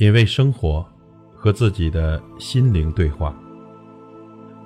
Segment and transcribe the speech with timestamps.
[0.00, 0.82] 品味生活，
[1.36, 3.36] 和自己的心灵对话。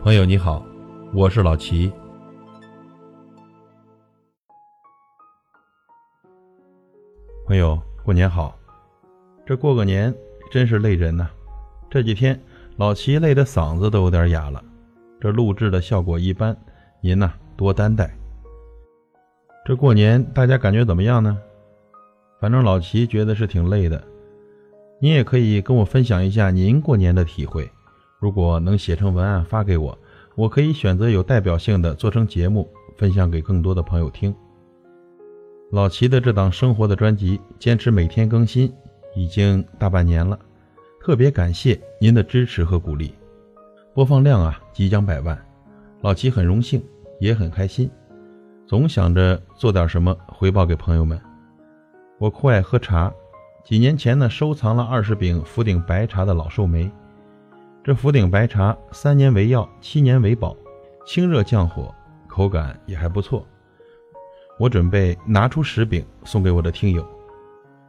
[0.00, 0.64] 朋友你好，
[1.12, 1.92] 我是老齐。
[7.46, 8.56] 朋友，过年好！
[9.44, 10.14] 这过个年
[10.52, 11.28] 真是累人呐。
[11.90, 12.40] 这几天
[12.76, 14.62] 老齐累得嗓子都有点哑了，
[15.20, 16.56] 这录制的效果一般，
[17.00, 18.16] 您呐多担待。
[19.66, 21.36] 这过年大家感觉怎么样呢？
[22.40, 24.00] 反正老齐觉得是挺累的。
[25.04, 27.70] 您也可以跟我分享一下您过年的体会，
[28.18, 29.98] 如果能写成文案发给我，
[30.34, 34.34] 我可以选择有代表性的做成节目，分享给更多的朋友听。
[35.70, 38.72] 老齐的这档生活的专辑，坚持每天更新，
[39.14, 40.38] 已经大半年了，
[41.02, 43.12] 特别感谢您的支持和鼓励，
[43.92, 45.38] 播放量啊即将百万，
[46.00, 46.82] 老齐很荣幸，
[47.20, 47.90] 也很开心，
[48.66, 51.20] 总想着做点什么回报给朋友们。
[52.16, 53.12] 我酷爱喝茶。
[53.64, 56.90] 几年前呢，收藏了二十饼福鼎白茶的老寿眉。
[57.82, 60.54] 这福鼎白茶三年为药，七年为宝，
[61.06, 61.92] 清热降火，
[62.28, 63.46] 口感也还不错。
[64.58, 67.02] 我准备拿出十饼送给我的听友，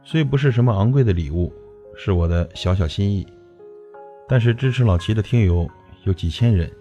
[0.02, 1.52] 虽不是什么昂贵的礼物，
[1.94, 3.26] 是我的小小心意。
[4.26, 5.68] 但是支持老齐的听友
[6.04, 6.72] 有几千人，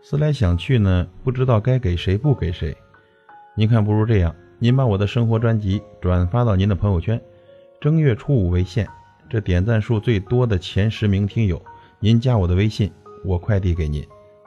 [0.00, 2.74] 思来想去呢，不知道该给谁不给谁。
[3.54, 7.20] 您看，不如这样，您把我的生活专辑转发到您的朋友圈。
[7.80, 8.88] 正月初五为限，
[9.30, 11.64] 这点赞数最多的前十名听友，
[12.00, 12.90] 您加我的微信，
[13.24, 14.04] 我快递给您，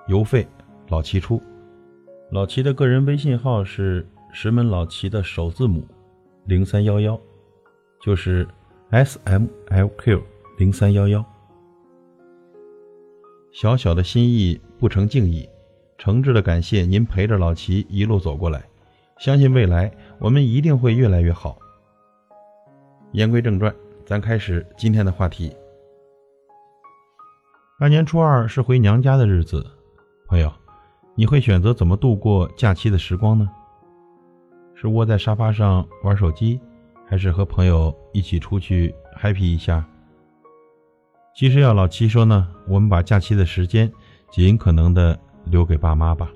[0.07, 0.45] 邮费
[0.89, 1.41] 老齐出。
[2.31, 5.87] 老齐的个人微信号是石门老齐的首字母
[6.45, 7.17] 零三幺幺，
[8.03, 8.45] 就是
[8.89, 10.21] S M L Q
[10.57, 11.23] 零三幺幺。
[13.53, 15.47] 小小的心意不成敬意，
[15.97, 18.61] 诚挚的感谢您陪着老齐一路走过来，
[19.19, 21.57] 相信未来我们一定会越来越好。
[23.13, 23.73] 言归正传，
[24.05, 25.53] 咱开始今天的话题。
[27.77, 29.65] 大年初二是回娘家的日子，
[30.27, 30.49] 朋友，
[31.13, 33.49] 你会选择怎么度过假期的时光呢？
[34.73, 36.57] 是窝在沙发上玩手机，
[37.05, 39.85] 还是和朋友一起出去 happy 一下？
[41.35, 43.91] 其实要老七说呢，我们把假期的时间
[44.31, 46.31] 尽可能的留给爸妈吧。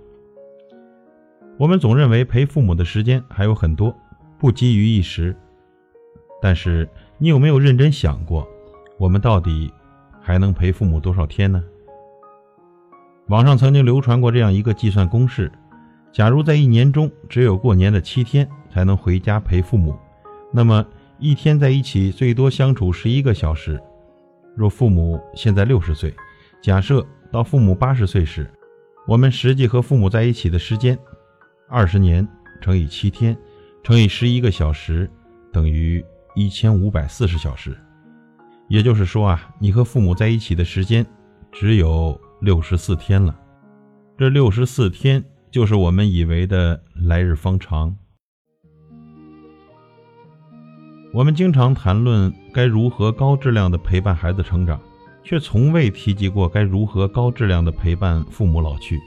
[1.58, 3.96] 我们总认为陪父母的时间还有很多，
[4.38, 5.34] 不急于一时。
[6.46, 8.48] 但是你有没有认真想过，
[9.00, 9.74] 我们到底
[10.22, 11.64] 还能陪父母多少天呢？
[13.30, 15.52] 网上曾经流传过这样一个计算公式：
[16.12, 19.98] 假如在一年中只有过年的七天才能回家陪父母，
[20.54, 20.86] 那么
[21.18, 23.82] 一天在一起最多相处十一个小时。
[24.56, 26.14] 若父母现在六十岁，
[26.62, 28.48] 假设到父母八十岁时，
[29.08, 30.96] 我们实际和父母在一起的时间，
[31.68, 32.28] 二十年
[32.62, 33.36] 乘以七天
[33.84, 35.10] 乘以十一个小时，
[35.52, 36.06] 等于。
[36.36, 37.76] 一千五百四十小时，
[38.68, 41.06] 也就是说啊，你和父母在一起的时间
[41.50, 43.34] 只有六十四天了。
[44.18, 47.96] 这六十四天就是我们以为的来日方长。
[51.14, 54.78] 我们经常谈论该如何高质量的陪伴孩子成长，
[55.24, 59.00] 却从未提及过该如何高质量的陪伴父母老去。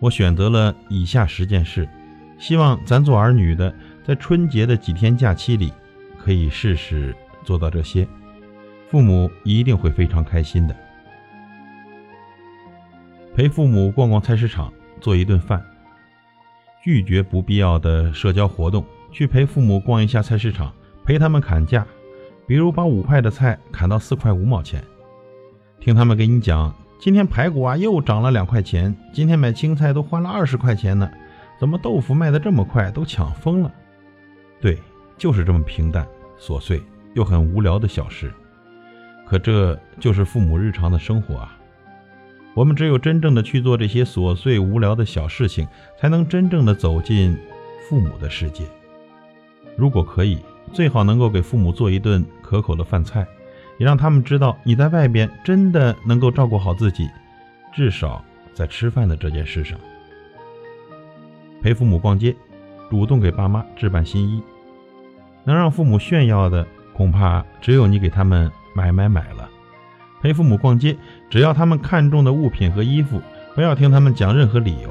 [0.00, 1.88] 我选择了以下十件事，
[2.36, 3.72] 希望咱做儿女的
[4.04, 5.72] 在春节的几天假期里。
[6.26, 7.14] 可以试试
[7.44, 8.04] 做到这些，
[8.90, 10.74] 父母一定会非常开心的。
[13.32, 15.64] 陪父母逛逛菜市场，做一顿饭，
[16.82, 20.72] 拒绝不必要的社交活动，去陪父母逛一下菜市场，
[21.04, 21.86] 陪他们砍价，
[22.44, 24.82] 比如把五块的菜砍到四块五毛钱，
[25.78, 31.08] 听他们给你讲，今天排骨啊又涨了两块钱，今天买青菜都花了二十块钱呢，
[31.60, 33.72] 怎么豆腐卖的这么快，都抢疯了？
[34.60, 34.76] 对，
[35.16, 36.04] 就是这么平淡。
[36.38, 36.82] 琐碎
[37.14, 38.32] 又很无聊的小事，
[39.26, 41.58] 可这就是父母日常的生活啊！
[42.54, 45.66] 我们只有真正的去做这些琐碎无聊的小事情，
[45.98, 47.36] 才能真正的走进
[47.88, 48.64] 父母的世界。
[49.76, 50.38] 如果可以，
[50.72, 53.26] 最好能够给父母做一顿可口的饭菜，
[53.78, 57.08] 也让他们知道你在外边真的能够照顾好自己，
[57.74, 58.24] 至少
[58.54, 59.78] 在吃饭的这件事上。
[61.60, 62.34] 陪父母逛街，
[62.88, 64.42] 主动给爸妈置办新衣。
[65.46, 69.48] 能让父母炫耀的，恐怕只有你给他们买买买了。
[70.20, 70.96] 陪父母逛街，
[71.30, 73.22] 只要他们看中的物品和衣服，
[73.54, 74.90] 不要听他们讲任何理由，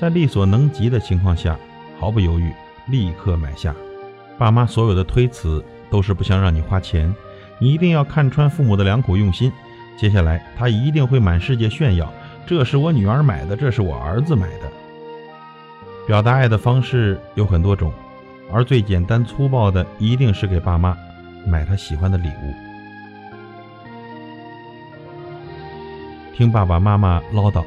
[0.00, 1.56] 在力所能及的情况下，
[2.00, 2.50] 毫不犹豫
[2.88, 3.74] 立刻买下。
[4.38, 7.14] 爸妈所有的推辞都是不想让你花钱，
[7.58, 9.52] 你一定要看穿父母的良苦用心。
[9.96, 12.10] 接下来他一定会满世界炫耀：
[12.46, 14.72] 这是我女儿买的，这是我儿子买的。
[16.06, 17.92] 表达爱的方式有很多种。
[18.52, 20.96] 而最简单粗暴的，一定是给爸妈
[21.46, 22.54] 买他喜欢的礼物。
[26.34, 27.64] 听爸爸妈妈唠叨。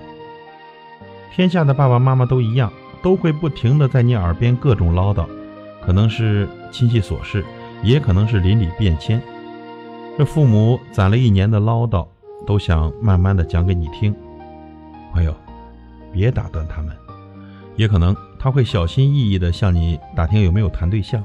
[1.34, 2.72] 天下的爸爸妈妈都一样，
[3.02, 5.26] 都会不停的在你耳边各种唠叨，
[5.86, 7.46] 可能是亲戚琐事，
[7.84, 9.22] 也可能是邻里变迁。
[10.18, 12.08] 这父母攒了一年的唠叨，
[12.46, 14.16] 都想慢慢的讲给你听。
[15.14, 15.34] 朋友，
[16.12, 16.92] 别打断他们，
[17.76, 18.16] 也可能
[18.48, 21.22] 他会小心翼翼的向你打听有没有谈对象，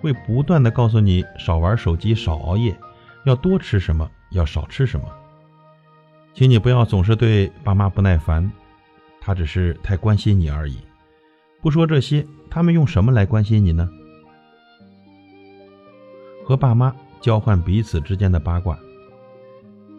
[0.00, 2.74] 会不断的告诉你少玩手机，少熬夜，
[3.26, 5.06] 要多吃什么，要少吃什么。
[6.32, 8.50] 请你不要总是对爸妈不耐烦，
[9.20, 10.78] 他只是太关心你而已。
[11.60, 13.86] 不说这些，他们用什么来关心你呢？
[16.46, 16.90] 和爸妈
[17.20, 18.78] 交换彼此之间的八卦。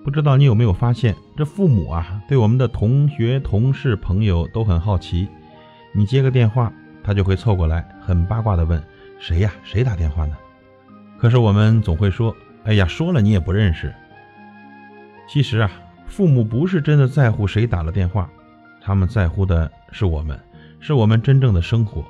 [0.04, 5.28] 不知道你有没有发现，这父母啊，对我们的同学、同事、朋友都很好奇。
[5.94, 6.72] 你接个电话，
[7.04, 8.84] 他就会凑过来，很八卦的问
[9.19, 9.54] ：“谁呀？
[9.63, 10.36] 谁打电话呢？”
[11.18, 12.36] 可是我们总会说
[12.66, 13.94] ：“哎呀，说了你也不认识。”
[15.30, 15.72] 其实啊。
[16.06, 18.30] 父母不是真的在乎谁打了电话，
[18.80, 20.40] 他们在乎的是我们，
[20.80, 22.06] 是我们真正的生活。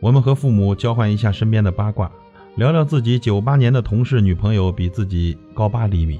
[0.00, 2.10] 我们和父母交换一下身边的八卦，
[2.56, 6.18] 聊聊自己九八年的同事女朋友比自己高八厘米，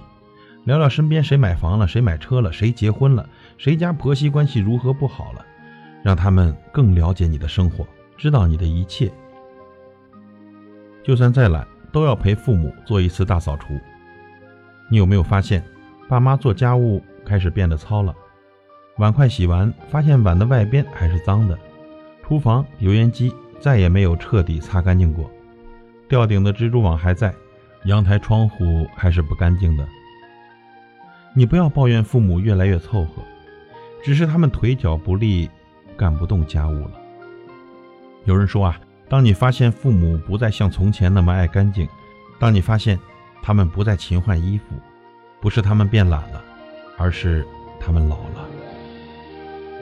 [0.64, 3.26] 聊聊身边谁买房了，谁买车了，谁结婚了，
[3.56, 5.46] 谁家婆媳关系如何不好了，
[6.04, 7.84] 让他们更了解你的生活，
[8.16, 9.10] 知道你的一切。
[11.02, 13.74] 就算再懒，都要陪父母做一次大扫除。
[14.90, 15.64] 你有没有发现？
[16.06, 18.14] 爸妈做家务开始变得糙了，
[18.98, 21.56] 碗筷洗完，发现碗的外边还是脏的；
[22.22, 25.30] 厨房油烟机再也没有彻底擦干净过，
[26.06, 27.34] 吊顶的蜘蛛网还在，
[27.84, 29.88] 阳台窗户还是不干净的。
[31.34, 33.22] 你不要抱怨父母越来越凑合，
[34.04, 35.48] 只是他们腿脚不利，
[35.96, 36.92] 干不动家务了。
[38.24, 41.88] 有人说啊，当你发现父母不再像从前那么爱干净，
[42.38, 42.98] 当你发现
[43.42, 44.64] 他们不再勤换衣服。
[45.40, 46.42] 不是他们变懒了，
[46.96, 47.46] 而是
[47.78, 48.48] 他们老了。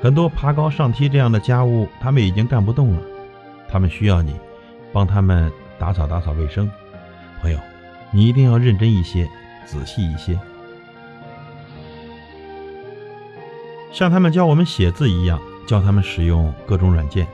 [0.03, 3.03] 很多爬高上梯这样的家务，他们已经干不动了。
[3.69, 4.35] 他们需要你
[4.93, 6.69] 帮他们打扫打扫卫生。
[7.41, 7.58] 朋友，
[8.11, 9.29] 你一定要认真一些，
[9.65, 10.37] 仔细一些，
[13.93, 17.26] 像他们教我们写字一样，教他们使用各种软件，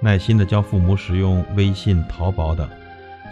[0.00, 2.68] 耐心的教父母使用微信、淘宝等，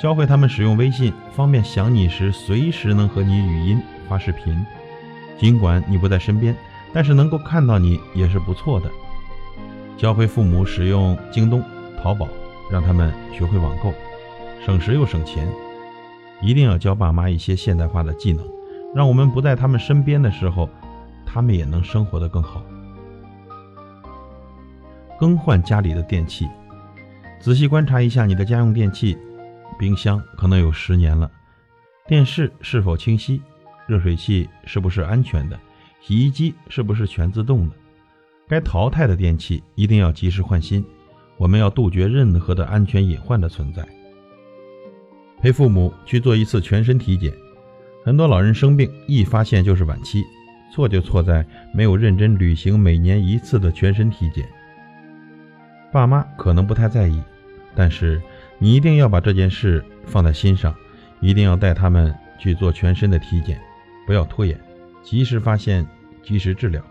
[0.01, 3.81] 教会他们使用微信，方便想你时随时能和你语音。
[4.07, 4.65] 发视频，
[5.39, 6.55] 尽管你不在身边，
[6.93, 8.91] 但是能够看到你也是不错的。
[9.97, 11.65] 教会父母使用京东、
[12.03, 12.29] 淘宝，
[12.71, 13.95] 让他们学会网购，
[14.65, 15.49] 省时又省钱。
[16.43, 18.45] 一定要教爸妈一些现代化的技能，
[18.95, 20.69] 让我们不在他们身边的时候，
[21.25, 22.63] 他们也能生活得更好。
[25.25, 26.47] 更换家里的电器，
[27.41, 29.17] 仔细观察一下你的家用电器，
[29.79, 31.31] 冰箱可能有十年了，
[32.07, 33.41] 电视是否清晰？
[33.87, 35.59] 热水器是不是安全的？
[36.03, 37.75] 洗衣机是不是全自动的？
[38.47, 40.85] 该淘汰的电器一定要及时换新。
[41.39, 43.83] 我们要杜绝任何的安全隐患的存在。
[45.41, 47.33] 陪父母去做一次全身体检。
[48.05, 50.23] 很多老人生病一发现就是晚期，
[50.71, 54.47] 错就错在没有认真履行每年一次的全身体检。
[55.95, 57.23] 爸妈可能不太在意，
[57.73, 58.21] 但是
[58.59, 60.75] 你一定要把这件事放在心上，
[61.21, 63.61] 一定要带他们去做全身的体检。
[64.05, 64.61] 不要拖延，
[65.05, 65.87] 及时发现，
[66.21, 66.83] 及时治疗。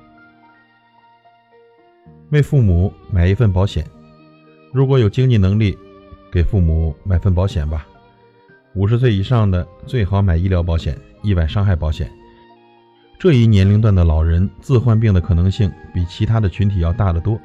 [2.29, 3.85] 为父母买一份保险，
[4.71, 5.77] 如果有经济能力，
[6.31, 7.85] 给父母买份保险吧。
[8.73, 12.09] 五十岁以上的最好买医疗保险、意外伤害保险。
[13.19, 17.37] 这一年龄段的老人自患病的可能性比其他的群体要大得多。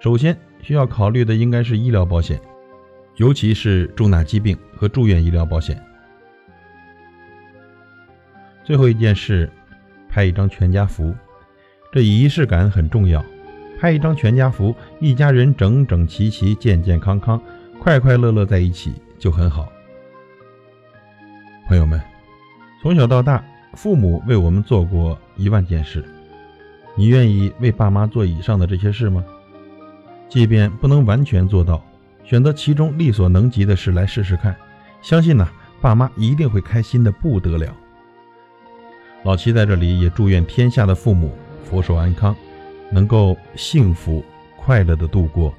[0.00, 2.40] 首先需要考虑的应该是医疗保险，
[3.16, 5.78] 尤其是重大疾病和住院医疗保险。
[8.64, 9.50] 最后一件事，
[10.08, 11.14] 拍一张全家福，
[11.92, 13.22] 这仪式感很重要。
[13.78, 17.38] 拍一张全家福，一家人整整齐齐、健健康康、
[17.78, 19.70] 快快乐乐在一起就很好。
[21.68, 22.00] 朋友们，
[22.80, 23.44] 从小到大，
[23.74, 26.02] 父母为我们做过一万件事，
[26.96, 29.22] 你愿意为爸妈做以上的这些事吗？
[30.28, 31.84] 即便不能完全做到，
[32.24, 34.56] 选择其中力所能及的事来试试看，
[35.00, 35.48] 相信呢，
[35.80, 37.74] 爸妈一定会开心的不得了。
[39.22, 41.32] 老七在这里也祝愿天下的父母
[41.64, 42.34] 福寿安康，
[42.90, 44.24] 能够幸福
[44.56, 45.54] 快乐的度过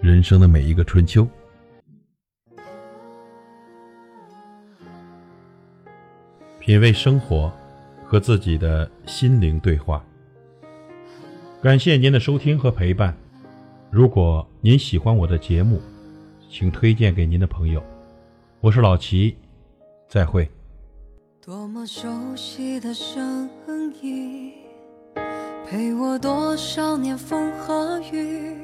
[0.00, 1.26] 人生的每一个春秋。
[6.60, 7.52] 品味生活，
[8.04, 10.04] 和自己的心灵对话。
[11.62, 13.14] 感谢您的收听和陪伴。
[13.90, 15.80] 如果您喜欢我的节目，
[16.48, 17.82] 请推荐给您的朋友。
[18.60, 19.36] 我是老齐，
[20.08, 20.48] 再会。
[21.44, 23.50] 多么熟悉的声
[24.00, 24.52] 音，
[25.66, 28.56] 陪我多少年风和雨，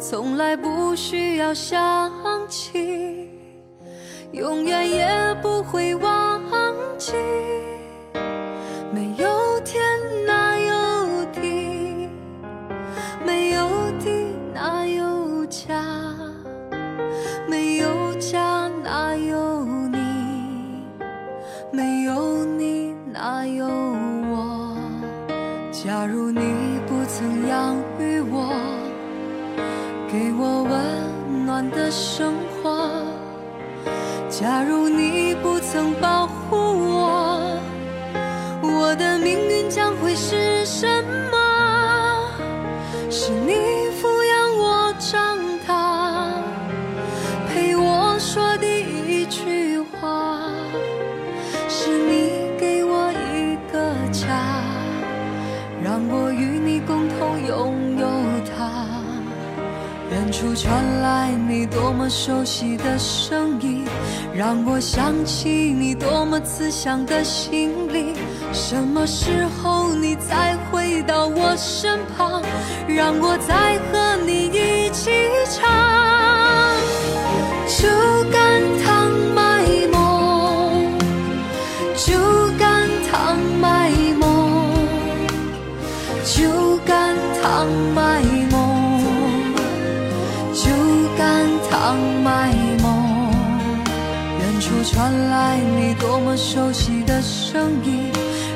[0.00, 2.10] 从来不需要想
[2.48, 3.30] 起，
[4.32, 5.08] 永远也
[5.40, 6.42] 不会忘
[6.98, 7.12] 记。
[31.52, 32.88] 暖的生活；
[34.30, 37.60] 假如你不曾保护我，
[38.62, 40.88] 我的命运将会是什
[41.30, 41.36] 么？
[43.10, 43.71] 是你
[60.12, 63.86] 远处传来你多么熟悉的声音，
[64.34, 68.14] 让我想起你多么慈祥的心灵。
[68.52, 72.42] 什么时候你再回到我身旁，
[72.86, 75.10] 让我再和你一起
[75.50, 76.01] 唱
[97.52, 98.10] 声音，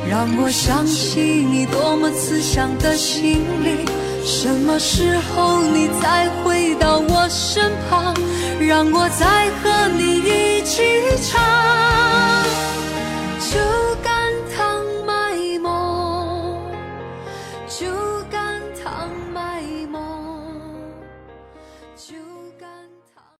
[0.08, 3.84] 让我想起你多么慈祥的心灵。
[4.24, 8.14] 什么时候你再回到我身旁，
[8.58, 10.82] 让我再和你一起
[11.22, 11.38] 唱